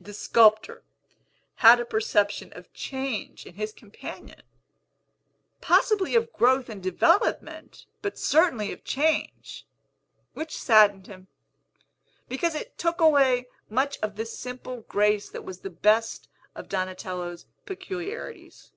The 0.00 0.14
sculptor 0.14 0.84
had 1.56 1.80
a 1.80 1.84
perception 1.84 2.52
of 2.52 2.72
change 2.72 3.44
in 3.44 3.54
his 3.54 3.72
companion, 3.72 4.44
possibly 5.60 6.14
of 6.14 6.32
growth 6.32 6.68
and 6.68 6.80
development, 6.80 7.84
but 8.00 8.16
certainly 8.16 8.70
of 8.70 8.84
change, 8.84 9.66
which 10.32 10.56
saddened 10.56 11.08
him, 11.08 11.26
because 12.28 12.54
it 12.54 12.78
took 12.78 13.00
away 13.00 13.48
much 13.68 13.98
of 13.98 14.14
the 14.14 14.26
simple 14.26 14.82
grace 14.82 15.28
that 15.28 15.42
was 15.44 15.58
the 15.62 15.70
best 15.70 16.28
of 16.54 16.68
Donatello's 16.68 17.46
peculiarities. 17.66 18.70